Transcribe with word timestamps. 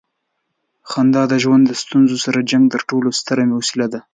خندا 0.89 1.23
د 1.29 1.33
ژوند 1.43 1.63
له 1.69 1.75
ستونزو 1.83 2.15
سره 2.25 2.37
د 2.41 2.45
جنګ 2.51 2.65
تر 2.73 2.81
ټولو 2.89 3.09
ستره 3.19 3.43
وسیله 3.59 3.87
ده. 3.93 3.99